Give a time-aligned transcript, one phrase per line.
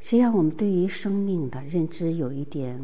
[0.00, 2.80] 实际上，我们对于生命的认知有一点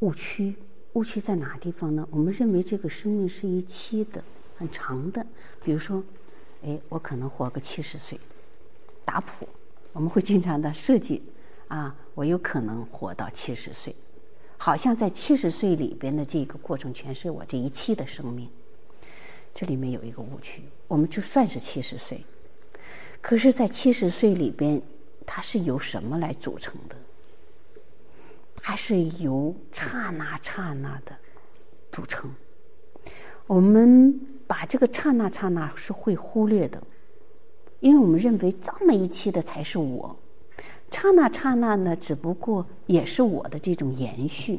[0.00, 0.54] 误区。
[0.94, 2.06] 误区在哪地方呢？
[2.10, 4.22] 我们认为这个生命是一期的、
[4.56, 5.24] 很长的。
[5.62, 6.02] 比如说，
[6.64, 8.18] 哎，我可能活个七十岁，
[9.04, 9.46] 打谱，
[9.92, 11.22] 我们会经常的设计
[11.68, 13.94] 啊，我有可能活到七十岁，
[14.56, 18.48] 好像在七十岁里边的这个过程全是我这一期的生命。
[19.54, 22.24] 这里面有一个误区，我们就算是七十岁，
[23.20, 24.82] 可是，在七十岁里边，
[25.30, 26.96] 它是由什么来组成的？
[28.56, 31.14] 它是由刹那刹那的
[31.92, 32.30] 组成。
[33.46, 36.82] 我们把这个刹那刹那是会忽略的，
[37.80, 40.16] 因为我们认为这么一期的才是我。
[40.90, 44.58] 刹那刹那呢，只不过也是我的这种延续，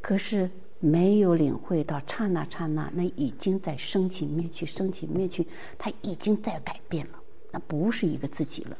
[0.00, 5.46] 可是没有领会到刹那刹那，那已经在升起灭去，升起灭去，
[5.76, 8.78] 它已经在改变了，那不是一个自己了。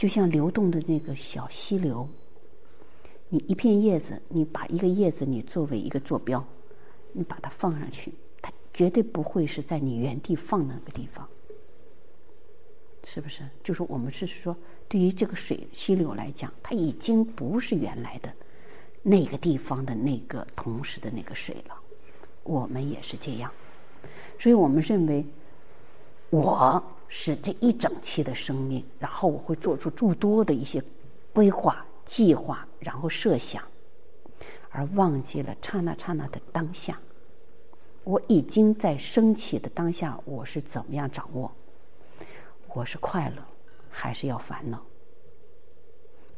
[0.00, 2.08] 就像流动的那个小溪流。
[3.28, 6.42] 你一片叶子，你把一个叶子你作为一个坐标，
[7.12, 8.10] 你把它放上去，
[8.40, 11.28] 它绝对不会是在你原地放那个地方，
[13.04, 13.42] 是不是？
[13.62, 14.56] 就是我们是说，
[14.88, 18.32] 对于这个水溪流来讲，它已经不是原来的
[19.02, 21.78] 那个地方的那个同时的那个水了。
[22.42, 23.52] 我们也是这样，
[24.38, 25.22] 所以我们认为
[26.30, 30.82] 我是这一整期的生命，然后我会做出诸多的一些
[31.34, 31.84] 规划。
[32.02, 33.62] 计划，然后设想，
[34.70, 36.98] 而忘记了刹那刹那的当下。
[38.02, 41.52] 我已经在升起的当下，我是怎么样掌握？
[42.74, 43.36] 我是快乐，
[43.90, 44.82] 还是要烦恼？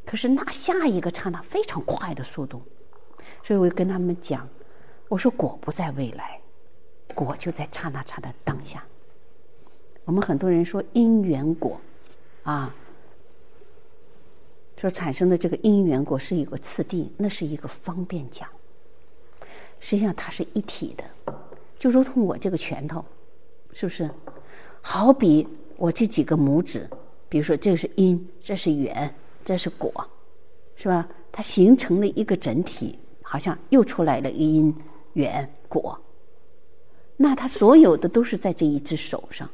[0.05, 2.61] 可是那下一个刹那非常快的速度，
[3.41, 4.47] 所以我跟他们讲，
[5.07, 6.39] 我说果不在未来，
[7.15, 8.85] 果就在刹那刹那当下。
[10.05, 11.79] 我们很多人说因缘果，
[12.43, 12.75] 啊。
[14.75, 18.49] 所产生的这个因缘果是一个次第，那是一个方便讲。
[19.79, 21.33] 实际上它是一体的，
[21.79, 23.05] 就如同我这个拳头，
[23.71, 24.09] 是不是？
[24.81, 25.47] 好比
[25.77, 26.85] 我这几个拇指，
[27.29, 30.05] 比如说这是因，这是缘，这是果，
[30.75, 31.07] 是吧？
[31.31, 34.75] 它形成了一个整体，好像又出来了一因、
[35.13, 35.97] 缘、果。
[37.15, 39.49] 那它所有的都是在这一只手上，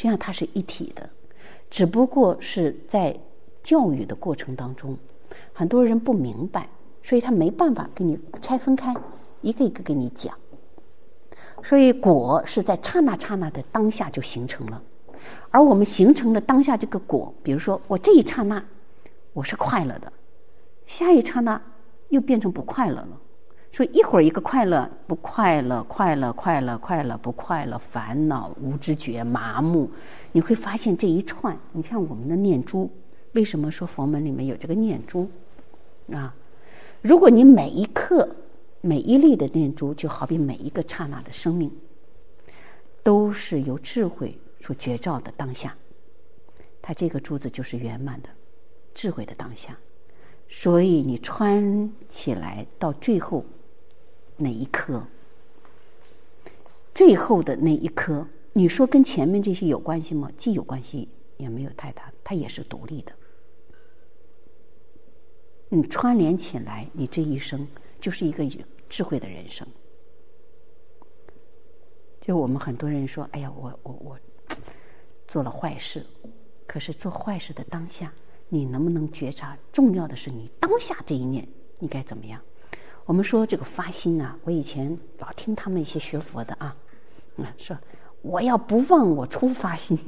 [0.00, 1.06] 实际上它是一体的。
[1.68, 3.14] 只不过是在
[3.62, 4.96] 教育的过程当中，
[5.52, 6.66] 很多人不明白，
[7.02, 8.94] 所以他没办法给你拆分开，
[9.42, 10.34] 一个一个给你讲。
[11.62, 14.82] 所以果是在刹那刹那的当下就形成了，
[15.50, 18.64] 而我们形成的当下这个果，比如说我这一刹那
[19.34, 20.10] 我是快乐的，
[20.86, 21.60] 下一刹那
[22.08, 23.20] 又变成不快乐了。
[23.70, 29.88] 说一会儿一个快乐不快乐，快乐快乐快乐不快乐，烦恼无知觉麻木，
[30.32, 31.56] 你会发现这一串。
[31.70, 32.90] 你像我们的念珠，
[33.32, 35.30] 为什么说佛门里面有这个念珠
[36.12, 36.34] 啊？
[37.00, 38.28] 如果你每一刻
[38.80, 41.70] 每一粒的念珠，就好比每一个刹那的生命，
[43.04, 45.76] 都是由智慧所觉照的当下，
[46.82, 48.28] 它这个珠子就是圆满的
[48.92, 49.78] 智慧的当下。
[50.48, 53.44] 所以你穿起来到最后。
[54.42, 55.06] 那一颗，
[56.94, 60.32] 最后的那一颗，你说跟前面这些有关系吗？
[60.34, 63.12] 既有关系，也没有太大，它也是独立的。
[65.68, 67.68] 你串联起来，你这一生
[68.00, 69.66] 就是一个有智慧的人生。
[72.20, 74.18] 就我们很多人说：“哎呀，我我我
[75.28, 76.04] 做了坏事。”
[76.66, 78.12] 可是做坏事的当下，
[78.48, 79.58] 你能不能觉察？
[79.72, 81.46] 重要的是你当下这一念，
[81.78, 82.40] 你该怎么样？
[83.10, 86.76] 我们说这个发心呐，我以前老听他们一些学佛的啊，
[87.38, 87.76] 啊说
[88.22, 89.98] 我要不忘我初发心，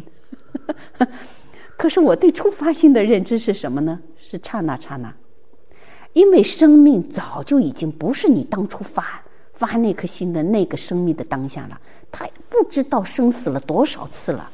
[1.76, 4.00] 可是我对初发心的认知是什么呢？
[4.16, 5.12] 是刹那刹那，
[6.12, 9.20] 因为生命早就已经不是你当初发
[9.52, 11.80] 发那颗心的那个生命的当下了，
[12.12, 14.48] 他不知道生死了多少次了。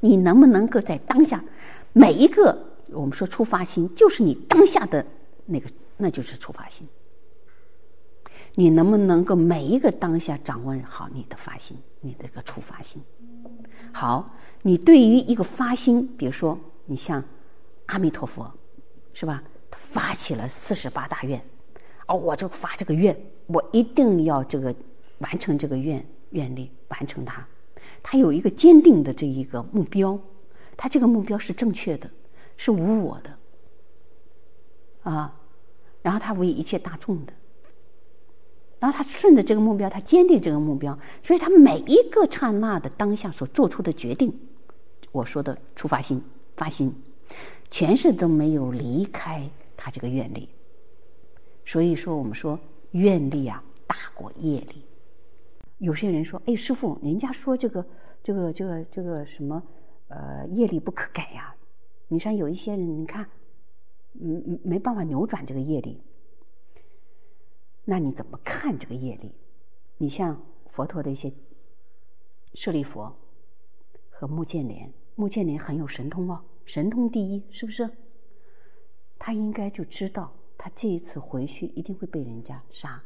[0.00, 1.44] 你能不能够在当下
[1.92, 2.58] 每一个
[2.90, 5.06] 我们说初发心，就是你当下的
[5.46, 5.68] 那个。
[5.96, 6.88] 那就是出发心。
[8.54, 13.02] 你能不能够每一个当下掌握好你的发心，你这个出发心？
[13.92, 17.22] 好，你对于一个发心，比如说你像
[17.86, 18.52] 阿弥陀佛，
[19.14, 19.42] 是吧？
[19.70, 21.42] 他发起了四十八大愿，
[22.08, 24.74] 哦，我就发这个愿，我一定要这个
[25.18, 27.46] 完成这个愿愿力，完成它。
[28.02, 30.18] 他有一个坚定的这一个目标，
[30.76, 32.10] 他这个目标是正确的，
[32.58, 33.38] 是无我的，
[35.10, 35.38] 啊。
[36.02, 37.32] 然后他为一切大众的，
[38.78, 44.32] 然后他顺着这个目标，他坚定这个目标，所以他每一个刹那的当下所做出的决定，
[45.12, 46.20] 我说的出发心、
[46.56, 46.92] 发心，
[47.70, 50.48] 全是都没有离开他这个愿力。
[51.64, 52.58] 所以说，我们说
[52.90, 54.84] 愿力啊大过业力。
[55.78, 57.84] 有些人说：“哎，师傅，人家说这个、
[58.22, 59.62] 这个、这个、这个什么，
[60.08, 61.54] 呃，业力不可改呀。”
[62.08, 63.26] 你像有一些人，你看，
[64.14, 66.00] 嗯，没办法扭转这个业力。
[67.84, 69.32] 那你怎么看这个业力？
[69.98, 71.32] 你像佛陀的一些
[72.54, 73.14] 舍利佛
[74.10, 77.88] 和目犍连，目犍连很有神通哦，神通第一，是不是？
[79.18, 83.02] 他应该就知道，他这一次回去一定会被人家杀，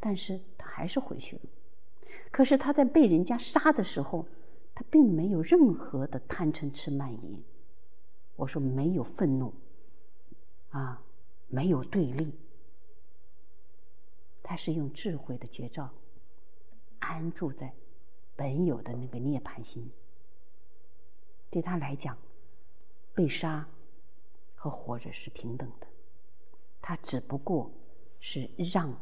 [0.00, 1.42] 但是他还是回去了。
[2.30, 4.26] 可是他在被人家杀的时候，
[4.74, 7.42] 他并没有任何的贪嗔痴慢疑。
[8.36, 9.52] 我说没有愤怒，
[10.70, 11.02] 啊，
[11.48, 12.32] 没有对立。
[14.42, 15.92] 他是用智慧的绝招，
[17.00, 17.74] 安住在
[18.34, 19.90] 本有的那个涅盘心。
[21.50, 22.16] 对他来讲，
[23.14, 23.66] 被杀
[24.54, 25.86] 和活着是平等的。
[26.80, 27.70] 他只不过
[28.20, 28.94] 是让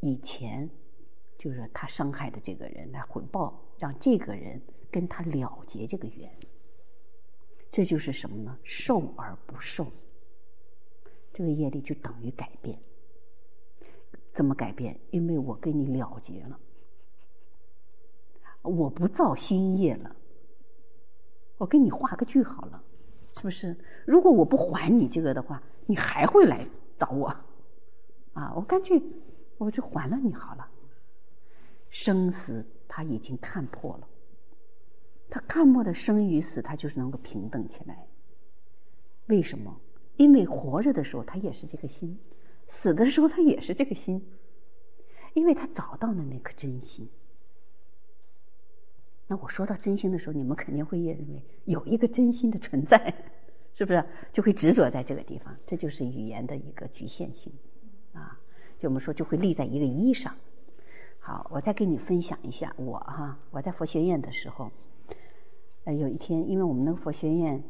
[0.00, 0.68] 以前
[1.36, 4.60] 就是他伤害的这个人来回报，让这个人
[4.90, 6.32] 跟他了结这个缘。
[7.72, 8.56] 这就是什么呢？
[8.62, 9.84] 受而不受，
[11.36, 12.78] 这个业力就等于改变。
[14.32, 14.98] 怎么改变？
[15.10, 16.58] 因为我跟你了结了，
[18.62, 20.16] 我不造新业了，
[21.58, 22.82] 我给你画个句号了，
[23.20, 23.76] 是不是？
[24.06, 26.66] 如果我不还你这个的话，你还会来
[26.96, 27.28] 找我，
[28.32, 29.02] 啊，我干脆
[29.58, 30.66] 我就还了你好了。
[31.90, 34.08] 生死他已经看破了，
[35.28, 38.06] 他看破的生与死，他就是能够平等起来。
[39.26, 39.78] 为什么？
[40.16, 42.18] 因为活着的时候他也是这个心。
[42.68, 44.20] 死的时候，他也是这个心，
[45.34, 47.08] 因为他找到了那颗真心。
[49.28, 53.14] 那我说到真心的时候，你们肯定会也认为有一个真心的存在，
[53.76, 54.04] 是不是？
[54.32, 57.52] 就会执着在这个地方，这就是语言的一个局限性
[58.12, 58.36] 啊。
[58.76, 60.34] 就我们说，就会立在一个一上。
[61.20, 64.72] 好，我再给你分享一下我哈，我在佛学院的时候，
[65.84, 67.62] 呃，有一天，因为我们那个佛学院，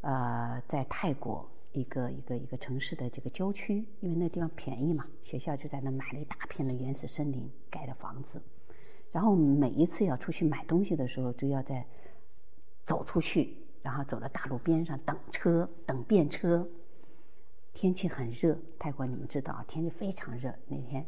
[0.00, 1.46] 呃，在泰国。
[1.80, 8.40] 一个一个一个城市的这个郊区，因为那地方便宜嘛，学校就在那买了一大片的原始森林盖的房子。
[9.12, 11.86] 然后每一次要出去买东西的时候，就要在
[12.84, 16.66] 走出去，然后走到大路边上等车，等便车。
[17.74, 20.54] 天气很热，泰国你们知道，天气非常热。
[20.66, 21.04] 那天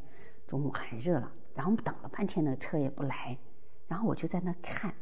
[0.47, 3.37] 中午很热了，然后我们等了半天，那个车也不来。
[3.87, 4.94] 然后我就在那看，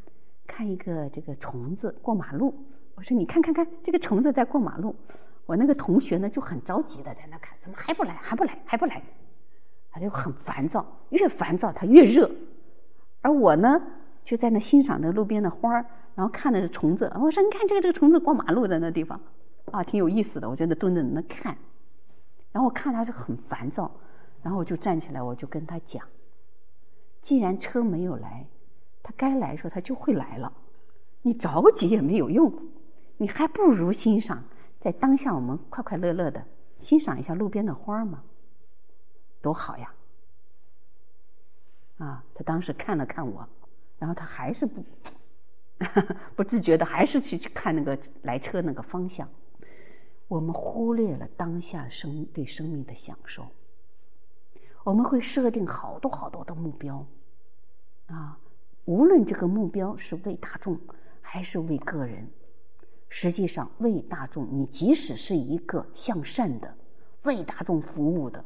[0.47, 2.55] 看一个这个虫子过马路。
[2.95, 4.97] 我说：“你看看看，这个虫子在过马路。”
[5.47, 8.15] 我那个同学呢就很着急的在那看，怎么还不来？
[8.17, 8.59] 还不来？
[8.65, 9.03] 还不来？
[9.91, 12.31] 他就很烦躁，越烦躁他越热。
[13.23, 13.81] 而我呢
[14.25, 17.11] 就在那欣赏那路边的花儿，然后看着虫子。
[17.15, 19.19] 我说：“你看这个这个虫子过马路在那地方，
[19.71, 21.57] 啊，挺有意思的。”我就在蹲在那看，
[22.53, 23.91] 然后我看他就很烦躁，
[24.43, 26.05] 然后我就站起来，我就跟他讲
[27.23, 28.47] ：“既然车没有来，
[29.03, 30.53] 他该来的时候他就会来了，
[31.23, 32.53] 你着急也没有用，
[33.17, 34.43] 你还不如欣赏。”
[34.87, 36.47] 在当下，我们快快乐乐的
[36.79, 38.23] 欣赏一下路边的花嘛，
[39.43, 39.93] 多好呀！
[41.99, 43.49] 啊，他当时看了看我，
[43.99, 44.85] 然后他还是不
[46.37, 49.29] 不自觉的，还是去去看那个来车那个方向。
[50.29, 53.45] 我们忽略了当下生对生命的享受。
[54.85, 57.05] 我们会设定好多好多的目标，
[58.07, 58.39] 啊，
[58.85, 60.79] 无论这个目标是为大众
[61.21, 62.31] 还是为个人。
[63.09, 66.77] 实际上，为大众，你即使是一个向善的、
[67.23, 68.45] 为大众服务的，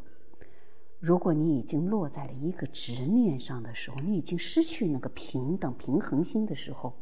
[0.99, 6.95] 如果你已经落在了一个执念上的时候，你已经失去那个平等、平衡心的时候，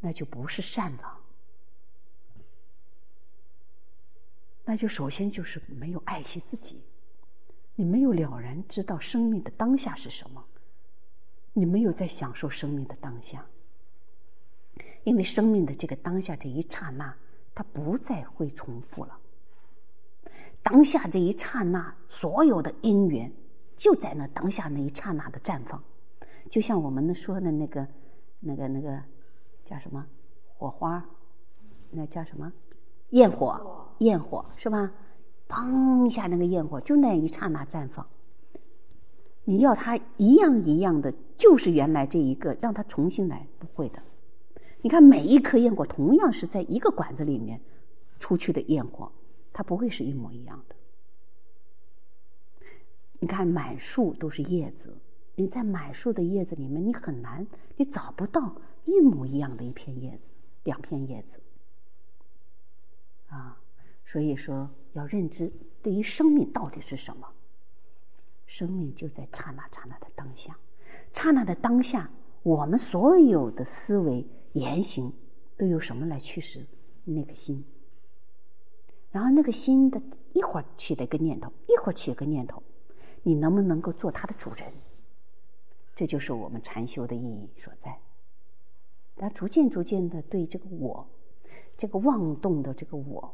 [0.00, 1.18] 那就不是善了。
[4.64, 6.82] 那就首先就是没有爱惜自己，
[7.74, 10.44] 你没有了然知道生命的当下是什么，
[11.54, 13.44] 你没有在享受生命的当下。
[15.04, 17.14] 因为生命的这个当下这一刹那，
[17.54, 19.18] 它不再会重复了。
[20.62, 23.32] 当下这一刹那，所有的因缘
[23.76, 25.82] 就在那当下那一刹那的绽放，
[26.50, 27.86] 就像我们说的那个、
[28.40, 29.00] 那个、那个
[29.64, 30.04] 叫什么
[30.56, 31.04] 火花，
[31.90, 32.52] 那叫什么
[33.10, 33.88] 焰火？
[33.98, 34.92] 焰火是吧？
[35.48, 38.06] 砰一下，那个焰火就那一刹那绽放。
[39.44, 44.02] 你要它一样一样的，就是原来这一个，让它重新来，不会的。
[44.80, 47.60] 你看，每一颗焰火同样是在一个管子里面
[48.18, 49.10] 出去的焰火，
[49.52, 50.76] 它不会是一模一样的。
[53.20, 54.96] 你看，满树都是叶子，
[55.34, 57.44] 你在满树的叶子里面，你很难，
[57.76, 58.54] 你找不到
[58.84, 60.30] 一模一样的一片叶子，
[60.62, 61.40] 两片叶子。
[63.26, 63.60] 啊，
[64.06, 67.28] 所以说要认知，对于生命到底是什么？
[68.46, 70.56] 生命就在刹那刹那的当下，
[71.12, 72.08] 刹那的当下，
[72.48, 75.12] 我们所有的思维言行
[75.58, 76.64] 都由什么来驱使？
[77.04, 77.62] 那个心。
[79.10, 80.00] 然后那个心的
[80.32, 82.62] 一会儿起了一个念头，一会儿起了个念头，
[83.22, 84.66] 你能不能够做它的主人？
[85.94, 87.98] 这就是我们禅修的意义所在。
[89.16, 91.06] 那逐渐逐渐的对这个我，
[91.76, 93.30] 这个妄动的这个我，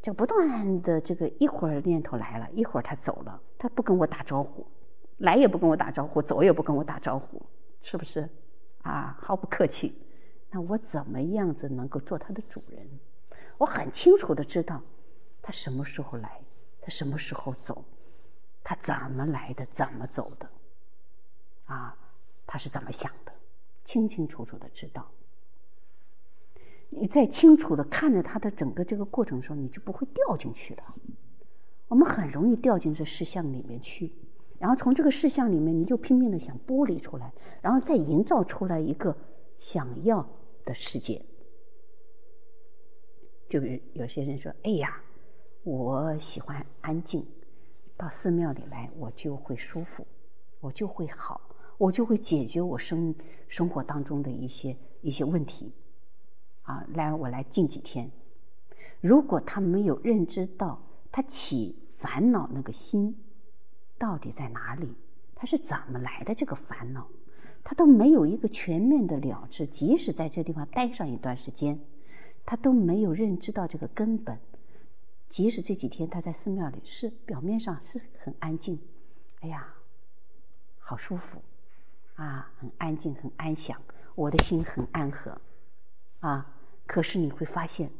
[0.00, 4.66] 这不断的这个一会儿念头来了，一会儿他走了，他不跟我打招呼，
[5.18, 7.42] 来也不跟我打招呼，走也不跟我打招呼，
[7.82, 8.26] 是不是？
[8.86, 9.98] 啊，毫不客气。
[10.50, 12.88] 那我怎么样子能够做他的主人？
[13.58, 14.80] 我很清楚的知道。
[15.42, 16.40] 他什么时候来？
[16.80, 17.84] 他什么时候走？
[18.62, 19.66] 他怎么来的？
[19.66, 20.48] 怎么走的？
[21.66, 21.96] 啊，
[22.46, 23.32] 他是怎么想的？
[23.84, 25.08] 清清楚楚的知道。
[26.88, 30.94] 你再清楚的看着他的整个这个过程的时候，你就不会掉进去了。
[31.88, 34.12] 我们很容易掉进这事项里面去，
[34.58, 39.16] 然后从这个事项里面，你就拼命的想剥离出来，然后再营造出来一个
[39.58, 40.26] 想要
[40.64, 41.20] 的世界。
[43.48, 45.02] 就比如有些人说：“哎呀。”
[45.68, 47.26] 我喜欢安静，
[47.96, 50.06] 到寺庙里来，我就会舒服，
[50.60, 51.40] 我就会好，
[51.76, 53.12] 我就会解决我生
[53.48, 55.72] 生活当中的一些一些问题。
[56.62, 58.08] 啊，来，我来静几天。
[59.00, 63.12] 如果他没有认知到他起烦恼那个心
[63.98, 64.94] 到底在哪里，
[65.34, 67.08] 他是怎么来的这个烦恼，
[67.64, 69.66] 他都没有一个全面的了知。
[69.66, 71.80] 即使在这地方待上一段时间，
[72.44, 74.38] 他都没有认知到这个根本。
[75.28, 78.78] 即使这几天他在寺庙里是表面上是很安静，
[79.40, 79.74] 哎呀，
[80.78, 81.42] 好舒服，
[82.14, 83.80] 啊，很安静，很安详，
[84.14, 85.40] 我的心很安和，
[86.20, 86.54] 啊，
[86.86, 87.90] 可是你会发现，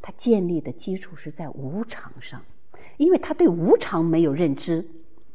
[0.00, 2.40] 他建立的基础是在无常上，
[2.96, 4.88] 因为他对无常没有认知，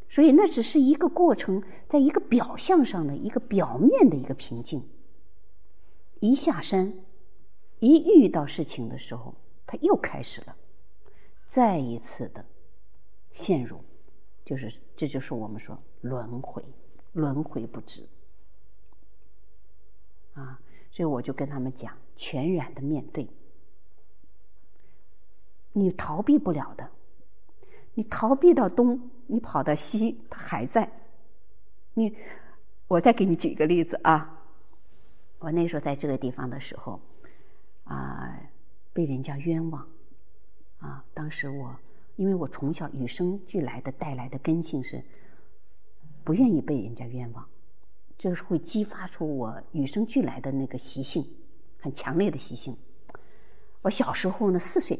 [0.09, 4.87] 所以那只是一个过程，在一个表象上的一个表面的一个平静。
[6.19, 6.93] 一下山，
[7.79, 9.35] 一遇到事情的时候，
[9.65, 10.55] 他又开始了。
[11.45, 12.43] 再一次的
[13.31, 13.79] 陷入，
[14.43, 16.63] 就是这就是我们说轮回，
[17.13, 18.07] 轮回不止
[20.33, 20.59] 啊！
[20.89, 23.27] 所以我就跟他们讲，全然的面对，
[25.73, 26.89] 你逃避不了的。
[27.97, 30.87] 你逃避到东，你跑到西，它还在。
[31.95, 32.15] 你，
[32.87, 34.39] 我再给你举个例子啊！
[35.39, 37.01] 我那时候在这个地方的时候，
[37.85, 38.39] 啊，
[38.93, 39.83] 被人家冤枉。
[40.77, 41.75] 啊，当时我，
[42.17, 45.03] 因为我从小与生俱来的带来的根性是，
[46.23, 47.43] 不愿意被人家冤枉，
[48.15, 51.25] 这是会激发出我与生俱来的那个习性，
[51.79, 52.77] 很强烈的习性。
[53.81, 54.99] 我小时候呢，四岁，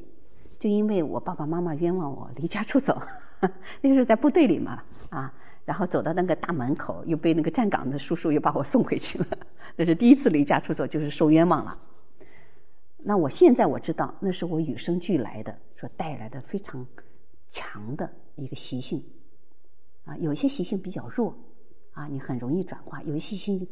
[0.60, 3.00] 就因为我爸爸妈妈冤枉我离家出走，
[3.82, 5.32] 那个时候在部队里嘛，啊，
[5.66, 9.26] 然后走到那个大门口，又被那个站岗的叔叔又把我送回去了，
[9.76, 11.80] 那是第一次离家出走，就是受冤枉了。
[13.00, 16.86] 那我现在我知道，那是我与生俱来的所带来的非常
[17.48, 19.04] 强的一个习性，
[20.06, 21.38] 啊，有一些习性比较弱，
[21.94, 23.68] 啊，你很容易转化；有一些习性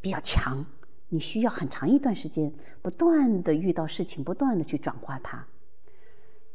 [0.00, 0.64] 比较强，
[1.08, 5.44] 你需要很长一段时间，不断的遇到事情，不断的去转化它。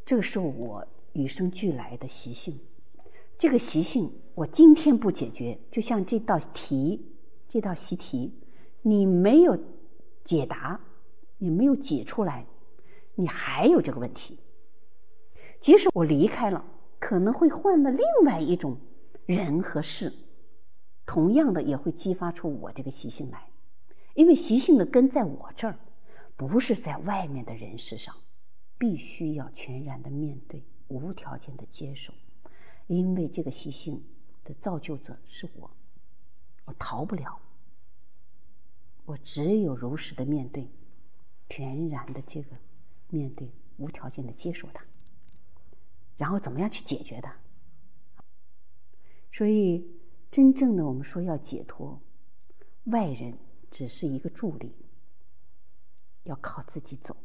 [0.05, 2.59] 这是我与生俱来的习性，
[3.37, 7.05] 这个习性我今天不解决，就像这道题，
[7.49, 8.31] 这道习题，
[8.83, 9.57] 你没有
[10.23, 10.79] 解答。
[11.37, 12.45] 你没有解出来，
[13.13, 14.39] 你还有这个问题。
[15.59, 16.63] 即使我离开了，
[16.97, 18.77] 可能会换了另外一种
[19.25, 20.13] 人和事，
[21.05, 23.49] 同样的也会激发出我这个习性来。
[24.13, 25.77] 因为习性的根在我这儿，
[26.37, 28.15] 不是在外面的人事上，
[28.77, 32.13] 必须要全然的面对，无条件的接受。
[32.87, 34.03] 因为这个习性
[34.43, 35.71] 的造就者是我，
[36.65, 37.39] 我逃不了，
[39.05, 40.69] 我只有如实的面对。
[41.47, 42.57] 全然的这个
[43.09, 44.83] 面对，无条件的接受它，
[46.17, 47.37] 然后怎么样去解决它？
[49.31, 49.87] 所以，
[50.31, 52.01] 真正的我们说要解脱，
[52.85, 53.37] 外人
[53.69, 54.73] 只是一个助力，
[56.23, 57.15] 要靠自己走，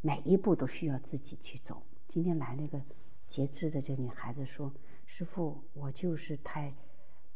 [0.00, 1.82] 每一步都需要自己去走。
[2.08, 2.80] 今天来那个
[3.26, 4.72] 截肢的这女孩子说
[5.06, 6.74] ：“师傅，我就是太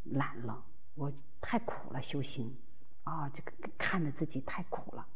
[0.04, 2.56] 懒了，我太苦了，修行
[3.02, 5.06] 啊，这个看着自己太苦了。”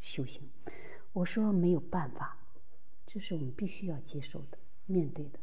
[0.00, 0.48] 修行，
[1.12, 2.36] 我说没有办法，
[3.04, 5.38] 这是我们必须要接受的、面对的。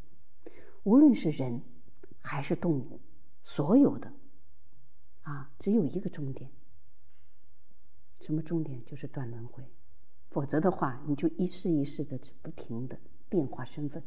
[0.84, 1.62] 无论是人
[2.22, 3.00] 还是动物，
[3.44, 4.12] 所有的
[5.22, 6.50] 啊，只有一个终点，
[8.22, 8.84] 什么终点？
[8.86, 9.64] 就是断轮回。
[10.30, 12.98] 否则的话，你就一世一世的不停的
[13.30, 14.04] 变化身份，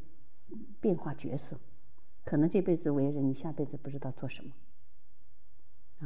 [0.81, 1.59] 变化角色。
[2.25, 4.53] 可能这辈子为人，你下辈子不知道做什么。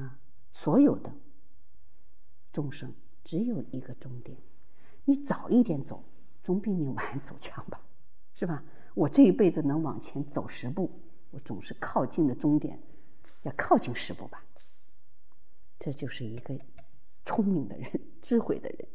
[0.00, 0.18] 啊，
[0.52, 1.12] 所有的
[2.52, 4.38] 众生只有一个终点，
[5.04, 6.04] 你早一点走，
[6.42, 7.80] 总比你晚走强吧，
[8.34, 8.62] 是吧？
[8.94, 10.90] 我这一辈子能往前走十步，
[11.30, 12.80] 我总是靠近的终点，
[13.42, 14.44] 要靠近十步吧。
[15.78, 16.56] 这就是一个
[17.24, 17.90] 聪明的人、
[18.20, 18.86] 智慧的人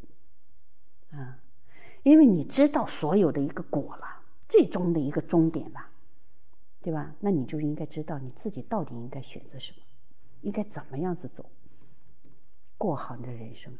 [1.12, 1.40] 啊，
[2.04, 5.88] 因为你知道所有的一个果了，最终的一个终点了，
[6.82, 7.16] 对吧？
[7.20, 9.80] 那你就应该知道你自己到底应该选择什么。
[10.42, 11.50] 应该怎么样子走，
[12.78, 13.76] 过好你的人生？